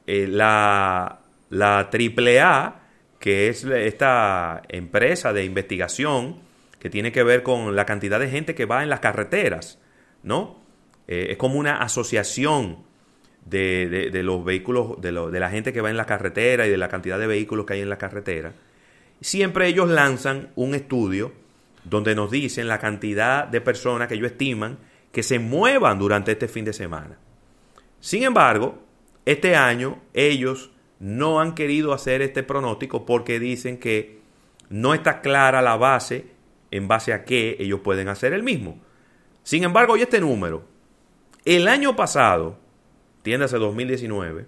eh, 0.07 0.27
la, 0.29 1.21
la 1.51 1.91
AAA, 1.91 2.81
que 3.19 3.49
es 3.49 3.65
esta 3.65 4.63
empresa 4.69 5.33
de 5.33 5.45
investigación 5.45 6.41
que 6.79 6.91
tiene 6.91 7.13
que 7.13 7.23
ver 7.23 7.43
con 7.43 7.75
la 7.75 7.87
cantidad 7.87 8.21
de 8.21 8.31
gente 8.31 8.55
que 8.55 8.65
va 8.65 8.83
en 8.83 8.89
las 8.89 9.01
carreteras, 9.01 9.81
¿no? 10.23 10.59
es 11.07 11.39
como 11.39 11.59
una 11.59 11.79
asociación 11.79 12.85
de, 13.49 14.23
los 14.23 14.45
vehículos, 14.45 15.01
de, 15.01 15.13
de, 15.13 15.41
la 15.41 15.51
gente 15.51 15.73
que 15.73 15.81
va 15.81 15.91
en 15.91 15.97
la 15.97 16.05
carretera 16.05 16.67
y 16.67 16.71
de 16.71 16.77
la 16.77 16.89
cantidad 16.89 17.19
de 17.19 17.27
vehículos 17.27 17.67
que 17.67 17.75
hay 17.75 17.81
en 17.81 17.89
la 17.89 17.99
carretera, 17.99 18.53
siempre 19.21 19.69
ellos 19.69 19.89
lanzan 19.89 20.51
un 20.55 20.75
estudio 20.75 21.33
donde 21.85 22.15
nos 22.15 22.31
dicen 22.31 22.69
la 22.69 22.79
cantidad 22.79 23.47
de 23.47 23.61
personas 23.61 24.09
que 24.09 24.15
ellos 24.15 24.33
estiman 24.33 24.79
que 25.13 25.23
se 25.23 25.39
muevan 25.39 25.99
durante 25.99 26.33
este 26.33 26.49
fin 26.49 26.65
de 26.65 26.73
semana. 26.73 27.19
Sin 28.01 28.23
embargo, 28.23 28.79
este 29.25 29.57
año 29.57 30.01
ellos 30.15 30.71
no 31.01 31.41
han 31.41 31.55
querido 31.55 31.93
hacer 31.93 32.23
este 32.23 32.43
pronóstico 32.43 33.07
porque 33.07 33.39
dicen 33.39 33.79
que 33.79 34.21
no 34.69 34.95
está 34.95 35.21
clara 35.21 35.63
la 35.63 35.77
base 35.77 36.27
en 36.71 36.89
base 36.89 37.13
a 37.13 37.25
qué 37.25 37.57
ellos 37.59 37.81
pueden 37.81 38.09
hacer 38.09 38.33
el 38.33 38.43
mismo. 38.43 38.79
Sin 39.43 39.65
embargo, 39.65 39.95
hoy 39.95 40.03
este 40.03 40.21
número, 40.21 40.65
el 41.45 41.69
año 41.69 41.97
pasado, 41.97 42.59
entiéndase 43.19 43.57
2019, 43.57 44.47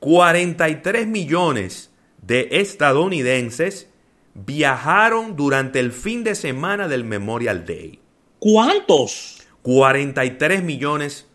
43 0.00 1.06
millones 1.06 1.92
de 2.22 2.48
estadounidenses 2.52 3.90
viajaron 4.34 5.36
durante 5.36 5.80
el 5.80 5.92
fin 5.92 6.24
de 6.24 6.34
semana 6.34 6.88
del 6.88 7.04
Memorial 7.04 7.66
Day. 7.66 8.00
¿Cuántos? 8.38 9.37
43 9.68 10.62
millones 10.62 11.28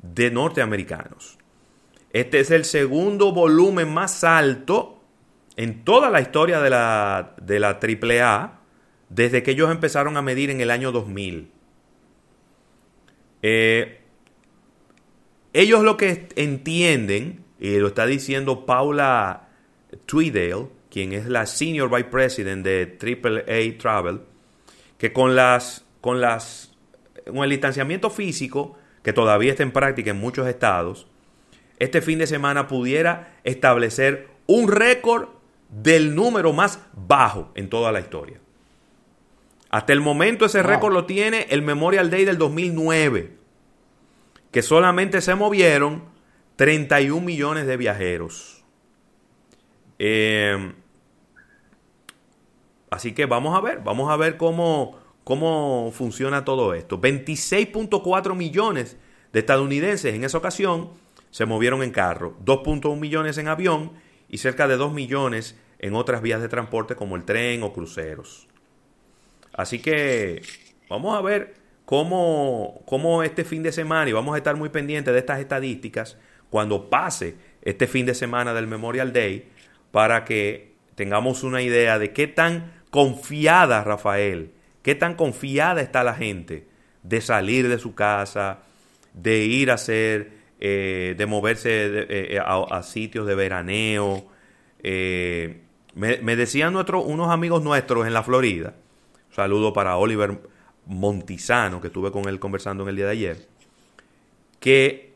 de 0.00 0.30
norteamericanos. 0.30 1.36
Este 2.10 2.40
es 2.40 2.50
el 2.50 2.64
segundo 2.64 3.32
volumen 3.32 3.92
más 3.92 4.24
alto 4.24 5.02
en 5.56 5.84
toda 5.84 6.08
la 6.08 6.22
historia 6.22 6.62
de 6.62 6.70
la, 6.70 7.34
de 7.42 7.60
la 7.60 7.78
AAA 7.78 8.60
desde 9.10 9.42
que 9.42 9.50
ellos 9.50 9.70
empezaron 9.70 10.16
a 10.16 10.22
medir 10.22 10.48
en 10.48 10.62
el 10.62 10.70
año 10.70 10.90
2000. 10.90 11.50
Eh, 13.42 14.00
ellos 15.52 15.84
lo 15.84 15.98
que 15.98 16.30
entienden, 16.36 17.44
y 17.60 17.76
lo 17.76 17.88
está 17.88 18.06
diciendo 18.06 18.64
Paula 18.64 19.50
Tweedale, 20.06 20.68
quien 20.88 21.12
es 21.12 21.26
la 21.26 21.44
Senior 21.44 21.90
Vice 21.90 22.04
President 22.04 22.64
de 22.64 22.96
AAA 22.98 23.76
Travel, 23.76 24.22
que 24.96 25.12
con 25.12 25.36
las 25.36 25.84
con 26.00 26.22
las 26.22 26.75
con 27.26 27.44
el 27.44 27.50
distanciamiento 27.50 28.10
físico 28.10 28.76
que 29.02 29.12
todavía 29.12 29.50
está 29.50 29.62
en 29.62 29.72
práctica 29.72 30.10
en 30.10 30.18
muchos 30.18 30.46
estados, 30.48 31.06
este 31.78 32.00
fin 32.00 32.18
de 32.18 32.26
semana 32.26 32.68
pudiera 32.68 33.36
establecer 33.44 34.28
un 34.46 34.70
récord 34.70 35.28
del 35.68 36.14
número 36.14 36.52
más 36.52 36.80
bajo 36.94 37.50
en 37.54 37.68
toda 37.68 37.92
la 37.92 38.00
historia. 38.00 38.38
Hasta 39.70 39.92
el 39.92 40.00
momento 40.00 40.46
ese 40.46 40.62
récord 40.62 40.92
lo 40.92 41.04
tiene 41.06 41.46
el 41.50 41.62
Memorial 41.62 42.10
Day 42.10 42.24
del 42.24 42.38
2009 42.38 43.36
que 44.50 44.62
solamente 44.62 45.20
se 45.20 45.34
movieron 45.34 46.04
31 46.56 47.20
millones 47.20 47.66
de 47.66 47.76
viajeros. 47.76 48.64
Eh, 49.98 50.72
así 52.90 53.12
que 53.12 53.26
vamos 53.26 53.54
a 53.54 53.60
ver, 53.60 53.80
vamos 53.80 54.10
a 54.10 54.16
ver 54.16 54.38
cómo, 54.38 54.98
cómo 55.26 55.90
funciona 55.92 56.44
todo 56.44 56.72
esto. 56.72 57.00
26.4 57.00 58.36
millones 58.36 58.96
de 59.32 59.40
estadounidenses 59.40 60.14
en 60.14 60.22
esa 60.22 60.38
ocasión 60.38 60.90
se 61.32 61.46
movieron 61.46 61.82
en 61.82 61.90
carro, 61.90 62.36
2.1 62.44 62.96
millones 62.96 63.36
en 63.36 63.48
avión 63.48 63.90
y 64.28 64.38
cerca 64.38 64.68
de 64.68 64.76
2 64.76 64.92
millones 64.92 65.58
en 65.80 65.96
otras 65.96 66.22
vías 66.22 66.40
de 66.40 66.48
transporte 66.48 66.94
como 66.94 67.16
el 67.16 67.24
tren 67.24 67.64
o 67.64 67.72
cruceros. 67.72 68.46
Así 69.52 69.80
que 69.80 70.42
vamos 70.88 71.18
a 71.18 71.22
ver 71.22 71.56
cómo, 71.84 72.84
este 73.24 73.42
fin 73.42 73.64
de 73.64 73.72
semana, 73.72 74.08
y 74.08 74.12
vamos 74.12 74.32
a 74.36 74.38
estar 74.38 74.54
muy 74.54 74.68
pendientes 74.68 75.12
de 75.12 75.18
estas 75.18 75.40
estadísticas 75.40 76.16
cuando 76.50 76.88
pase 76.88 77.34
este 77.62 77.88
fin 77.88 78.06
de 78.06 78.14
semana 78.14 78.54
del 78.54 78.68
Memorial 78.68 79.12
Day, 79.12 79.48
para 79.90 80.24
que 80.24 80.76
tengamos 80.94 81.42
una 81.42 81.62
idea 81.62 81.98
de 81.98 82.12
qué 82.12 82.28
tan 82.28 82.74
confiada, 82.90 83.82
Rafael, 83.82 84.52
qué 84.86 84.94
tan 84.94 85.14
confiada 85.16 85.80
está 85.80 86.04
la 86.04 86.14
gente 86.14 86.68
de 87.02 87.20
salir 87.20 87.68
de 87.68 87.80
su 87.80 87.96
casa, 87.96 88.60
de 89.14 89.38
ir 89.38 89.72
a 89.72 89.74
hacer, 89.74 90.30
eh, 90.60 91.16
de 91.18 91.26
moverse 91.26 92.06
eh, 92.08 92.38
a, 92.40 92.82
sitios 92.84 93.26
de 93.26 93.34
veraneo, 93.34 94.28
eh, 94.84 95.62
me, 95.96 96.36
decían 96.36 96.72
nuestro, 96.72 97.02
unos 97.02 97.30
amigos 97.30 97.64
nuestros 97.64 98.06
en 98.06 98.12
la 98.12 98.22
Florida, 98.22 98.74
saludo 99.32 99.72
para 99.72 99.96
Oliver 99.96 100.38
Montizano, 100.84 101.80
que 101.80 101.88
estuve 101.88 102.12
con 102.12 102.28
él 102.28 102.38
conversando 102.38 102.84
en 102.84 102.90
el 102.90 102.94
día 102.94 103.06
de 103.06 103.10
ayer, 103.10 103.48
que 104.60 105.14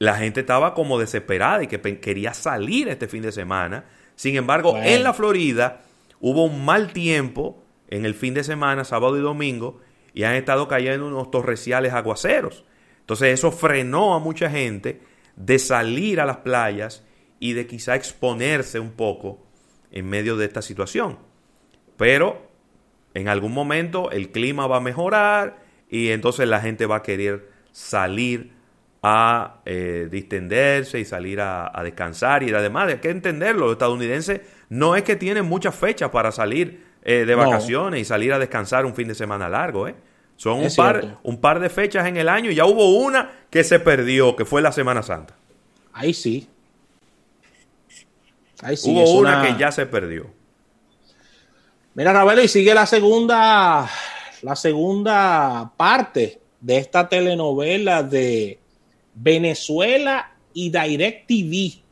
la 0.00 0.16
gente 0.16 0.40
estaba 0.40 0.74
como 0.74 0.98
desesperada 0.98 1.62
y 1.62 1.68
que 1.68 1.80
quería 2.00 2.34
salir 2.34 2.88
este 2.88 3.06
fin 3.06 3.22
de 3.22 3.30
semana. 3.30 3.84
Sin 4.16 4.34
embargo, 4.34 4.76
en 4.76 5.04
la 5.04 5.12
Florida 5.12 5.82
hubo 6.18 6.46
un 6.46 6.64
mal 6.64 6.92
tiempo 6.92 7.63
en 7.88 8.04
el 8.04 8.14
fin 8.14 8.34
de 8.34 8.44
semana, 8.44 8.84
sábado 8.84 9.16
y 9.18 9.20
domingo, 9.20 9.80
y 10.12 10.24
han 10.24 10.34
estado 10.34 10.68
cayendo 10.68 11.06
unos 11.06 11.30
torreciales 11.30 11.92
aguaceros. 11.92 12.64
Entonces 13.00 13.34
eso 13.34 13.52
frenó 13.52 14.14
a 14.14 14.18
mucha 14.18 14.48
gente 14.48 15.00
de 15.36 15.58
salir 15.58 16.20
a 16.20 16.26
las 16.26 16.38
playas 16.38 17.04
y 17.40 17.52
de 17.52 17.66
quizá 17.66 17.96
exponerse 17.96 18.78
un 18.78 18.92
poco 18.92 19.44
en 19.90 20.08
medio 20.08 20.36
de 20.36 20.46
esta 20.46 20.62
situación. 20.62 21.18
Pero 21.96 22.48
en 23.12 23.28
algún 23.28 23.52
momento 23.52 24.10
el 24.10 24.30
clima 24.30 24.66
va 24.66 24.78
a 24.78 24.80
mejorar 24.80 25.58
y 25.88 26.10
entonces 26.10 26.48
la 26.48 26.60
gente 26.60 26.86
va 26.86 26.96
a 26.96 27.02
querer 27.02 27.50
salir 27.70 28.52
a 29.02 29.60
eh, 29.66 30.08
distenderse 30.10 30.98
y 30.98 31.04
salir 31.04 31.40
a, 31.40 31.70
descansar. 31.84 32.42
Y 32.42 32.54
además 32.54 32.88
hay 32.88 32.96
que 32.96 33.10
entenderlo, 33.10 33.66
los 33.66 33.72
estadounidenses 33.72 34.40
no 34.70 34.96
es 34.96 35.02
que 35.02 35.14
tienen 35.14 35.44
muchas 35.44 35.74
fechas 35.74 36.08
para 36.08 36.32
salir 36.32 36.93
eh, 37.04 37.24
de 37.26 37.34
vacaciones 37.34 38.00
y 38.00 38.04
salir 38.04 38.32
a 38.32 38.38
descansar 38.38 38.86
un 38.86 38.94
fin 38.94 39.08
de 39.08 39.14
semana 39.14 39.48
largo. 39.48 39.86
¿eh? 39.86 39.94
Son 40.36 40.58
un 40.58 40.74
par, 40.74 41.18
un 41.22 41.40
par 41.40 41.60
de 41.60 41.68
fechas 41.68 42.06
en 42.06 42.16
el 42.16 42.28
año 42.28 42.50
y 42.50 42.54
ya 42.54 42.64
hubo 42.64 42.98
una 42.98 43.30
que 43.50 43.62
se 43.62 43.78
perdió, 43.78 44.34
que 44.36 44.44
fue 44.44 44.62
la 44.62 44.72
Semana 44.72 45.02
Santa. 45.02 45.36
Ahí 45.92 46.12
sí. 46.12 46.48
Ahí 48.62 48.76
sí. 48.76 48.90
Hubo 48.90 49.18
una, 49.18 49.42
que 49.42 49.58
ya 49.58 49.70
se 49.70 49.86
perdió. 49.86 50.30
Mira, 51.94 52.12
Ravelo, 52.12 52.42
y 52.42 52.48
sigue 52.48 52.74
la 52.74 52.86
segunda, 52.86 53.88
la 54.42 54.56
segunda 54.56 55.70
parte 55.76 56.40
de 56.60 56.78
esta 56.78 57.08
telenovela 57.08 58.02
de 58.02 58.58
Venezuela 59.14 60.32
y 60.52 60.70
DirecTV, 60.70 61.83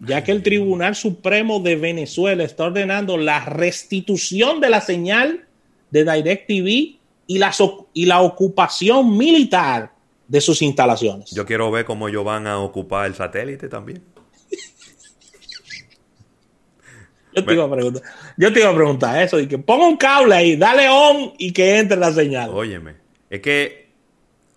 ya 0.00 0.24
que 0.24 0.32
el 0.32 0.42
Tribunal 0.42 0.94
Supremo 0.94 1.60
de 1.60 1.76
Venezuela 1.76 2.42
está 2.42 2.64
ordenando 2.64 3.16
la 3.16 3.44
restitución 3.44 4.60
de 4.60 4.70
la 4.70 4.80
señal 4.80 5.46
de 5.90 6.04
DirecTV 6.04 6.98
y 7.26 7.38
la, 7.38 7.52
y 7.92 8.06
la 8.06 8.20
ocupación 8.20 9.16
militar 9.16 9.92
de 10.26 10.40
sus 10.40 10.62
instalaciones. 10.62 11.30
Yo 11.32 11.44
quiero 11.44 11.70
ver 11.70 11.84
cómo 11.84 12.08
ellos 12.08 12.24
van 12.24 12.46
a 12.46 12.58
ocupar 12.58 13.06
el 13.06 13.14
satélite 13.14 13.68
también. 13.68 14.02
Yo 17.34 17.44
te, 17.44 17.54
iba 17.54 17.64
a 17.64 17.70
preguntar, 17.70 18.02
yo 18.36 18.52
te 18.52 18.58
iba 18.58 18.70
a 18.70 18.74
preguntar 18.74 19.22
eso, 19.22 19.38
y 19.38 19.46
que 19.46 19.56
ponga 19.56 19.86
un 19.86 19.96
cable 19.96 20.34
ahí, 20.34 20.56
dale 20.56 20.88
on 20.88 21.32
y 21.38 21.52
que 21.52 21.78
entre 21.78 21.96
la 21.96 22.12
señal. 22.12 22.50
Óyeme, 22.52 22.96
es 23.30 23.40
que 23.40 23.92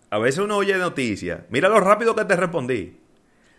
a 0.10 0.18
veces 0.18 0.40
uno 0.40 0.58
oye 0.58 0.76
noticias. 0.78 1.42
Mira 1.50 1.70
lo 1.70 1.80
rápido 1.80 2.16
que 2.16 2.26
te 2.26 2.36
respondí. 2.36 2.98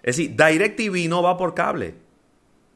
Es 0.05 0.19
decir, 0.19 0.37
DirecTV 0.37 1.09
no 1.09 1.23
va 1.23 1.39
por 1.39 1.55
cable. 1.55 1.95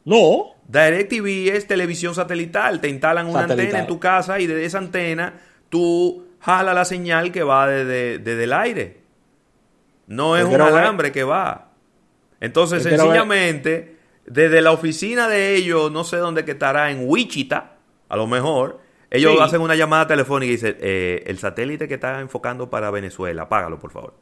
No. 0.07 0.55
DirecTV 0.67 1.55
es 1.55 1.67
televisión 1.67 2.15
satelital. 2.15 2.81
Te 2.81 2.89
instalan 2.89 3.27
una 3.27 3.41
antena 3.41 3.81
en 3.81 3.87
tu 3.87 4.01
casa 4.01 4.41
y 4.41 4.47
desde 4.47 4.65
esa 4.65 4.79
antena 4.79 5.35
tú 5.69 6.27
jala 6.41 6.73
la 6.73 6.87
señal 6.87 7.31
que 7.31 7.43
va 7.43 7.69
desde, 7.69 8.43
el 8.43 8.53
aire. 8.55 9.03
No 10.07 10.39
es 10.39 10.47
un 10.47 10.59
alambre 10.59 11.13
que 11.13 11.23
va. 11.23 11.73
Entonces, 12.41 12.83
sencillamente, 12.83 13.99
desde 14.25 14.63
la 14.63 14.73
oficina 14.73 15.29
de 15.29 15.55
ellos, 15.55 15.93
no 15.93 16.05
sé 16.05 16.17
dónde 16.17 16.47
que 16.47 16.53
estará, 16.53 16.91
en 16.91 17.07
Wichita, 17.07 17.77
a 18.09 18.17
lo 18.17 18.27
mejor, 18.27 18.81
ellos 19.11 19.39
hacen 19.39 19.61
una 19.61 19.75
llamada 19.75 20.07
telefónica 20.07 20.49
y 20.49 20.57
dicen, 20.57 20.79
eh, 20.81 21.25
el 21.27 21.39
satélite 21.39 21.89
que 21.89 21.95
está 21.95 22.21
enfocando 22.21 22.71
para 22.71 22.91
Venezuela, 22.91 23.43
apágalo, 23.43 23.79
por 23.79 23.91
favor. 23.91 24.15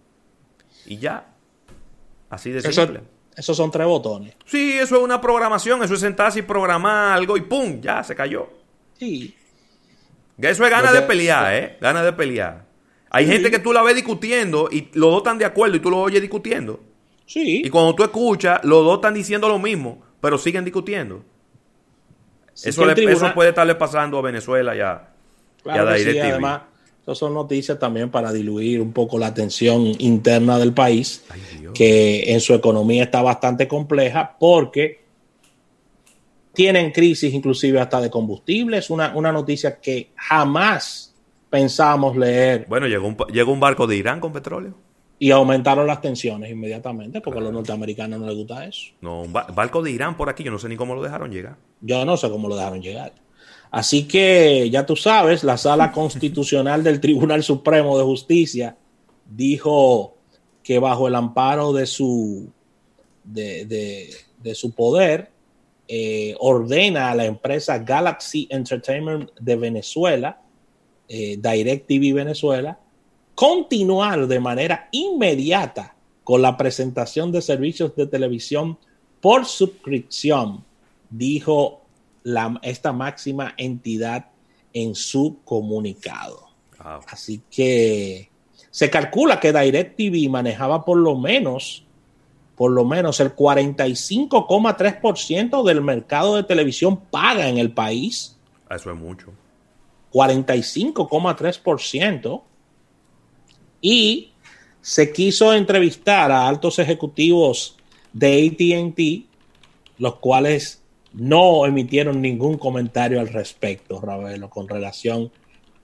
Y 0.86 0.98
ya. 0.98 1.35
Así 2.36 2.50
de 2.50 2.60
simple. 2.60 3.00
esos 3.36 3.56
son 3.56 3.70
tres 3.70 3.86
botones. 3.86 4.34
Sí, 4.44 4.72
eso 4.72 4.96
es 4.96 5.02
una 5.02 5.20
programación, 5.20 5.82
eso 5.82 5.94
es 5.94 6.00
sentarse 6.00 6.38
y 6.38 6.42
programar 6.42 7.16
algo 7.16 7.36
y 7.36 7.42
¡pum! 7.42 7.80
Ya 7.80 8.02
se 8.02 8.14
cayó. 8.14 8.48
Sí. 8.98 9.34
Eso 10.38 10.64
es 10.64 10.70
gana 10.70 10.92
de 10.92 11.02
pelear, 11.02 11.54
¿eh? 11.54 11.76
Gana 11.80 12.02
de 12.02 12.12
pelear. 12.12 12.66
Hay 13.10 13.26
gente 13.26 13.50
que 13.50 13.58
tú 13.58 13.72
la 13.72 13.82
ves 13.82 13.94
discutiendo 13.94 14.68
y 14.70 14.88
los 14.92 15.10
dos 15.10 15.18
están 15.18 15.38
de 15.38 15.44
acuerdo 15.44 15.76
y 15.76 15.80
tú 15.80 15.90
lo 15.90 15.98
oyes 15.98 16.20
discutiendo. 16.20 16.80
Sí. 17.24 17.62
Y 17.64 17.70
cuando 17.70 17.94
tú 17.94 18.04
escuchas, 18.04 18.62
los 18.62 18.84
dos 18.84 18.96
están 18.96 19.14
diciendo 19.14 19.48
lo 19.48 19.58
mismo, 19.58 20.02
pero 20.20 20.38
siguen 20.38 20.64
discutiendo 20.64 21.24
eso, 22.64 22.90
eso, 22.90 23.34
puede 23.34 23.50
estarle 23.50 23.74
pasando 23.74 24.18
a 24.18 24.22
Venezuela 24.22 24.74
ya. 24.74 25.10
Claro 25.62 25.88
además, 25.88 26.62
eso 27.06 27.14
son 27.14 27.34
noticias 27.34 27.78
también 27.78 28.10
para 28.10 28.32
diluir 28.32 28.80
un 28.80 28.92
poco 28.92 29.16
la 29.16 29.32
tensión 29.32 29.92
interna 30.00 30.58
del 30.58 30.72
país, 30.72 31.24
que 31.72 32.32
en 32.32 32.40
su 32.40 32.52
economía 32.52 33.04
está 33.04 33.22
bastante 33.22 33.68
compleja 33.68 34.36
porque 34.40 35.04
tienen 36.52 36.90
crisis 36.90 37.32
inclusive 37.32 37.78
hasta 37.78 38.00
de 38.00 38.10
combustible. 38.10 38.78
Es 38.78 38.90
una, 38.90 39.14
una 39.14 39.30
noticia 39.30 39.78
que 39.78 40.10
jamás 40.16 41.14
pensamos 41.48 42.16
leer. 42.16 42.66
Bueno, 42.68 42.88
llegó 42.88 43.06
un, 43.06 43.16
llegó 43.32 43.52
un 43.52 43.60
barco 43.60 43.86
de 43.86 43.96
Irán 43.96 44.18
con 44.18 44.32
petróleo 44.32 44.74
y 45.18 45.30
aumentaron 45.30 45.86
las 45.86 46.00
tensiones 46.00 46.50
inmediatamente 46.50 47.20
porque 47.20 47.38
a 47.38 47.42
los 47.42 47.52
norteamericanos 47.52 48.18
no 48.18 48.26
les 48.26 48.36
gusta 48.36 48.64
eso. 48.64 48.92
No, 49.00 49.22
un 49.22 49.32
barco 49.32 49.80
de 49.80 49.92
Irán 49.92 50.16
por 50.16 50.28
aquí, 50.28 50.42
yo 50.42 50.50
no 50.50 50.58
sé 50.58 50.68
ni 50.68 50.76
cómo 50.76 50.96
lo 50.96 51.02
dejaron 51.02 51.30
llegar. 51.30 51.56
Yo 51.80 52.04
no 52.04 52.16
sé 52.16 52.28
cómo 52.30 52.48
lo 52.48 52.56
dejaron 52.56 52.82
llegar. 52.82 53.12
Así 53.70 54.06
que 54.06 54.68
ya 54.70 54.86
tú 54.86 54.96
sabes, 54.96 55.44
la 55.44 55.56
sala 55.56 55.92
constitucional 55.92 56.82
del 56.82 57.00
Tribunal 57.00 57.42
Supremo 57.42 57.96
de 57.98 58.04
Justicia 58.04 58.76
dijo 59.24 60.16
que 60.62 60.78
bajo 60.78 61.08
el 61.08 61.14
amparo 61.14 61.72
de 61.72 61.86
su, 61.86 62.50
de, 63.22 64.54
su 64.54 64.72
poder, 64.72 65.30
eh, 65.88 66.34
ordena 66.40 67.10
a 67.10 67.14
la 67.14 67.24
empresa 67.24 67.78
Galaxy 67.78 68.48
Entertainment 68.50 69.30
de 69.38 69.56
Venezuela, 69.56 70.40
eh, 71.08 71.36
DirecTV 71.36 72.14
Venezuela, 72.14 72.80
continuar 73.36 74.26
de 74.26 74.40
manera 74.40 74.88
inmediata 74.90 75.94
con 76.24 76.42
la 76.42 76.56
presentación 76.56 77.30
de 77.30 77.42
servicios 77.42 77.94
de 77.94 78.08
televisión 78.08 78.78
por 79.20 79.44
suscripción, 79.44 80.64
dijo 81.08 81.85
la, 82.26 82.58
esta 82.62 82.92
máxima 82.92 83.54
entidad 83.56 84.26
en 84.72 84.96
su 84.96 85.38
comunicado. 85.44 86.48
Así 87.06 87.40
que 87.48 88.28
se 88.70 88.90
calcula 88.90 89.38
que 89.38 89.52
DirecTV 89.52 90.28
manejaba 90.28 90.84
por 90.84 90.98
lo 90.98 91.16
menos, 91.16 91.84
por 92.56 92.72
lo 92.72 92.84
menos 92.84 93.20
el 93.20 93.36
45,3% 93.36 95.62
del 95.62 95.82
mercado 95.82 96.34
de 96.34 96.42
televisión 96.42 96.98
paga 96.98 97.48
en 97.48 97.58
el 97.58 97.70
país. 97.70 98.36
Eso 98.68 98.90
es 98.90 98.96
mucho. 98.96 99.28
45,3% 100.12 102.42
y 103.80 104.32
se 104.80 105.12
quiso 105.12 105.54
entrevistar 105.54 106.32
a 106.32 106.48
altos 106.48 106.80
ejecutivos 106.80 107.76
de 108.12 108.48
ATT, 108.48 108.98
los 109.98 110.16
cuales 110.16 110.82
no 111.16 111.66
emitieron 111.66 112.20
ningún 112.20 112.58
comentario 112.58 113.20
al 113.20 113.28
respecto, 113.28 114.00
Ravelo, 114.00 114.50
con 114.50 114.68
relación 114.68 115.32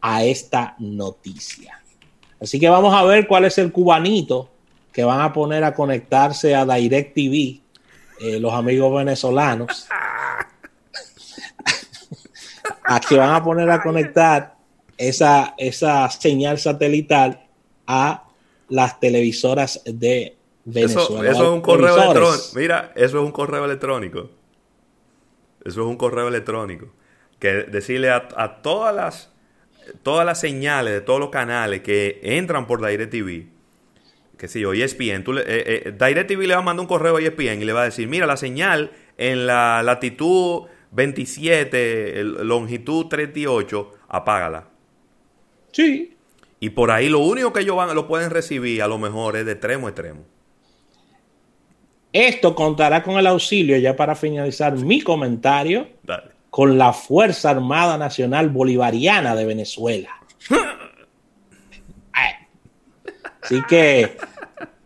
a 0.00 0.24
esta 0.24 0.76
noticia. 0.78 1.80
Así 2.40 2.60
que 2.60 2.68
vamos 2.68 2.94
a 2.94 3.02
ver 3.04 3.26
cuál 3.26 3.46
es 3.46 3.56
el 3.58 3.72
cubanito 3.72 4.50
que 4.92 5.04
van 5.04 5.20
a 5.20 5.32
poner 5.32 5.64
a 5.64 5.74
conectarse 5.74 6.54
a 6.54 6.66
DirecTV, 6.66 7.60
eh, 8.20 8.38
los 8.40 8.52
amigos 8.52 8.94
venezolanos. 8.94 9.88
a 12.84 13.00
que 13.00 13.16
van 13.16 13.34
a 13.34 13.42
poner 13.42 13.70
a 13.70 13.82
conectar 13.82 14.56
esa, 14.98 15.54
esa 15.56 16.10
señal 16.10 16.58
satelital 16.58 17.46
a 17.86 18.24
las 18.68 19.00
televisoras 19.00 19.80
de 19.84 20.36
Venezuela. 20.64 21.30
Eso, 21.30 21.42
es 21.42 21.48
un 21.48 21.60
correo 21.60 21.96
electrónico. 21.96 22.44
Mira, 22.54 22.92
eso 22.94 23.18
es 23.18 23.24
un 23.24 23.32
correo 23.32 23.64
electrónico. 23.64 24.41
Eso 25.64 25.80
es 25.82 25.86
un 25.86 25.96
correo 25.96 26.28
electrónico. 26.28 26.88
Que 27.38 27.64
decirle 27.64 28.10
a, 28.10 28.60
todas 28.62 28.94
las 28.94 29.32
todas 30.02 30.24
las 30.24 30.38
señales 30.38 30.92
de 30.92 31.00
todos 31.00 31.18
los 31.18 31.30
canales 31.30 31.80
que 31.80 32.20
entran 32.22 32.68
por 32.68 32.86
DirecTV, 32.86 33.46
que 34.38 34.48
si 34.48 34.60
yo, 34.60 34.72
ESPN, 34.72 35.24
tú 35.24 35.32
le, 35.32 35.42
eh, 35.42 35.82
eh, 35.86 35.92
DirecTV 35.92 36.46
le 36.46 36.54
va 36.54 36.60
a 36.60 36.64
mandar 36.64 36.82
un 36.82 36.86
correo 36.86 37.16
a 37.16 37.20
ESPN 37.20 37.62
y 37.62 37.64
le 37.64 37.72
va 37.72 37.82
a 37.82 37.86
decir, 37.86 38.06
mira, 38.08 38.26
la 38.26 38.36
señal 38.36 38.92
en 39.18 39.46
la 39.46 39.82
latitud 39.82 40.62
27, 40.92 42.22
longitud 42.24 43.06
38, 43.06 43.92
apágala. 44.08 44.68
Sí. 45.72 46.16
Y 46.60 46.70
por 46.70 46.90
ahí 46.90 47.08
lo 47.08 47.18
único 47.18 47.52
que 47.52 47.60
ellos 47.60 47.76
van, 47.76 47.94
lo 47.94 48.06
pueden 48.06 48.30
recibir 48.30 48.82
a 48.82 48.88
lo 48.88 48.98
mejor 48.98 49.36
es 49.36 49.46
de 49.46 49.52
extremo 49.52 49.86
a 49.86 49.90
extremo. 49.90 50.24
Esto 52.12 52.54
contará 52.54 53.02
con 53.02 53.18
el 53.18 53.26
auxilio, 53.26 53.78
ya 53.78 53.96
para 53.96 54.14
finalizar 54.14 54.76
mi 54.76 55.00
comentario, 55.00 55.88
con 56.50 56.76
la 56.76 56.92
Fuerza 56.92 57.50
Armada 57.50 57.96
Nacional 57.96 58.50
Bolivariana 58.50 59.34
de 59.34 59.46
Venezuela. 59.46 60.10
Así 63.42 63.60
que 63.68 64.16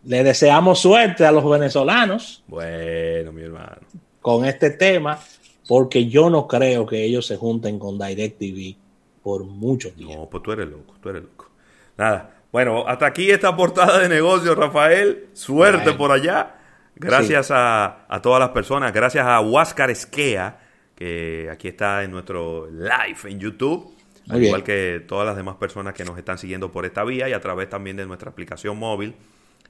le 0.03 0.23
deseamos 0.23 0.79
suerte 0.79 1.25
a 1.25 1.31
los 1.31 1.47
venezolanos. 1.47 2.43
Bueno, 2.47 3.31
mi 3.31 3.43
hermano. 3.43 3.77
Con 4.19 4.45
este 4.45 4.71
tema, 4.71 5.19
porque 5.67 6.07
yo 6.07 6.29
no 6.29 6.47
creo 6.47 6.85
que 6.87 7.03
ellos 7.03 7.27
se 7.27 7.37
junten 7.37 7.77
con 7.77 7.99
DirecTV 7.99 8.75
por 9.21 9.43
mucho 9.43 9.91
tiempo. 9.91 10.15
No, 10.15 10.29
pues 10.29 10.41
tú 10.41 10.51
eres 10.53 10.69
loco, 10.69 10.95
tú 11.01 11.09
eres 11.09 11.23
loco. 11.23 11.49
Nada. 11.97 12.33
Bueno, 12.51 12.87
hasta 12.87 13.05
aquí 13.05 13.29
esta 13.29 13.55
portada 13.55 13.99
de 13.99 14.09
negocio, 14.09 14.55
Rafael. 14.55 15.27
Suerte 15.33 15.93
por 15.93 16.11
allá. 16.11 16.55
Gracias 16.99 17.51
a, 17.51 18.05
a, 18.07 18.21
todas 18.21 18.39
las 18.39 18.49
personas. 18.49 18.93
Gracias 18.93 19.25
a 19.25 19.39
Huáscar 19.39 19.89
Esquea, 19.89 20.59
que 20.95 21.49
aquí 21.51 21.67
está 21.67 22.03
en 22.03 22.11
nuestro 22.11 22.67
live 22.69 23.17
en 23.25 23.39
YouTube 23.39 23.97
al 24.29 24.43
igual 24.43 24.63
que 24.63 25.03
todas 25.07 25.25
las 25.25 25.37
demás 25.37 25.55
personas 25.55 25.93
que 25.93 26.03
nos 26.03 26.17
están 26.17 26.37
siguiendo 26.37 26.71
por 26.71 26.85
esta 26.85 27.03
vía 27.03 27.29
y 27.29 27.33
a 27.33 27.39
través 27.39 27.69
también 27.69 27.95
de 27.97 28.05
nuestra 28.05 28.29
aplicación 28.29 28.77
móvil. 28.77 29.15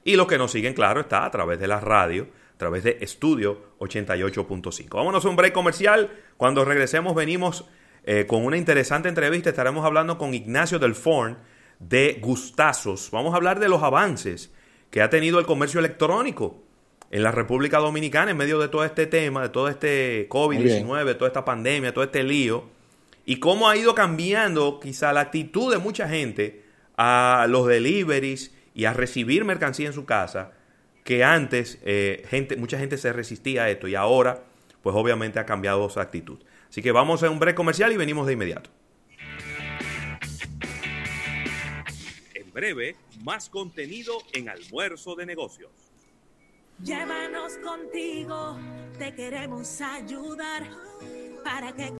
Y 0.04 0.16
los 0.16 0.26
que 0.26 0.38
nos 0.38 0.50
siguen, 0.52 0.74
claro, 0.74 1.00
está 1.00 1.24
a 1.24 1.30
través 1.30 1.60
de 1.60 1.68
la 1.68 1.80
radio, 1.80 2.26
a 2.54 2.58
través 2.58 2.82
de 2.82 2.98
Estudio 3.00 3.74
88.5. 3.78 4.88
Vámonos 4.90 5.24
a 5.24 5.28
un 5.28 5.36
break 5.36 5.52
comercial. 5.52 6.10
Cuando 6.36 6.64
regresemos 6.64 7.14
venimos 7.14 7.66
eh, 8.04 8.26
con 8.26 8.44
una 8.44 8.56
interesante 8.56 9.08
entrevista. 9.08 9.50
Estaremos 9.50 9.84
hablando 9.84 10.18
con 10.18 10.34
Ignacio 10.34 10.78
del 10.78 10.94
Forn 10.94 11.38
de 11.78 12.18
Gustazos. 12.20 13.10
Vamos 13.12 13.34
a 13.34 13.36
hablar 13.36 13.60
de 13.60 13.68
los 13.68 13.82
avances 13.82 14.52
que 14.90 15.02
ha 15.02 15.10
tenido 15.10 15.38
el 15.38 15.46
comercio 15.46 15.78
electrónico 15.78 16.64
en 17.10 17.22
la 17.22 17.32
República 17.32 17.78
Dominicana 17.78 18.30
en 18.30 18.36
medio 18.36 18.58
de 18.58 18.68
todo 18.68 18.84
este 18.84 19.06
tema, 19.06 19.42
de 19.42 19.48
todo 19.48 19.68
este 19.68 20.28
COVID-19, 20.28 21.16
toda 21.16 21.28
esta 21.28 21.44
pandemia, 21.44 21.94
todo 21.94 22.04
este 22.04 22.22
lío 22.22 22.64
y 23.24 23.36
cómo 23.36 23.68
ha 23.68 23.76
ido 23.76 23.94
cambiando 23.94 24.80
quizá 24.80 25.12
la 25.12 25.20
actitud 25.20 25.72
de 25.72 25.78
mucha 25.78 26.08
gente 26.08 26.64
a 26.96 27.46
los 27.48 27.66
deliveries 27.66 28.54
y 28.74 28.84
a 28.84 28.92
recibir 28.92 29.44
mercancía 29.44 29.86
en 29.86 29.92
su 29.92 30.04
casa, 30.04 30.52
que 31.04 31.24
antes 31.24 31.78
eh, 31.84 32.24
gente, 32.28 32.56
mucha 32.56 32.78
gente 32.78 32.98
se 32.98 33.12
resistía 33.12 33.64
a 33.64 33.70
esto 33.70 33.88
y 33.88 33.94
ahora 33.94 34.44
pues 34.82 34.94
obviamente 34.96 35.38
ha 35.38 35.46
cambiado 35.46 35.86
esa 35.86 36.02
actitud. 36.02 36.38
Así 36.68 36.82
que 36.82 36.92
vamos 36.92 37.22
a 37.22 37.30
un 37.30 37.38
break 37.38 37.56
comercial 37.56 37.92
y 37.92 37.96
venimos 37.96 38.26
de 38.26 38.34
inmediato. 38.34 38.70
En 42.34 42.52
breve, 42.52 42.96
más 43.22 43.48
contenido 43.48 44.18
en 44.32 44.48
almuerzo 44.48 45.14
de 45.14 45.26
negocios. 45.26 45.87
Llévanos 46.80 47.58
contigo, 47.58 48.56
te 48.98 49.12
queremos 49.12 49.80
ayudar 49.80 50.62
para 51.42 51.72
que 51.72 51.90